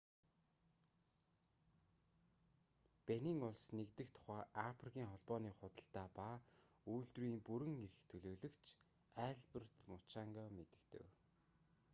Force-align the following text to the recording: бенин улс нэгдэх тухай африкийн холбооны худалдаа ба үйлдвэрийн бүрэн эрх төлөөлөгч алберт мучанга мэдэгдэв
бенин 3.05 3.39
улс 3.49 3.63
нэгдэх 3.77 4.07
тухай 4.15 4.41
африкийн 4.69 5.09
холбооны 5.11 5.51
худалдаа 5.59 6.07
ба 6.17 6.29
үйлдвэрийн 6.93 7.39
бүрэн 7.47 7.75
эрх 7.85 7.97
төлөөлөгч 8.09 8.65
алберт 9.27 9.73
мучанга 9.89 10.43
мэдэгдэв 10.57 11.05